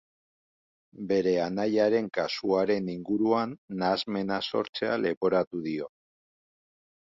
Bere 1.09 1.33
anaiaren 1.43 2.07
kasuaren 2.17 2.89
inguruan 2.93 3.53
nahasmena 3.83 4.41
sortzea 4.55 4.97
leporatu 5.05 5.63
dio. 5.69 5.93